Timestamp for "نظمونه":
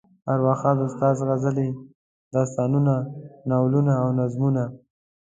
4.19-4.63